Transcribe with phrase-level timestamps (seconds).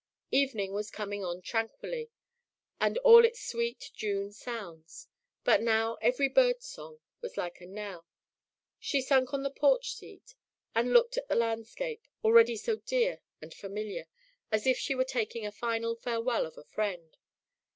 [0.31, 2.09] Evening was coming on tranquilly,
[2.81, 5.07] with all its sweet June sounds,
[5.43, 8.07] but now every bird song was like a knell.
[8.79, 10.33] She sunk on the porch seat
[10.73, 14.07] and looked at the landscape, already so dear and familiar,
[14.51, 17.15] as if she were taking a final farewell of a friend.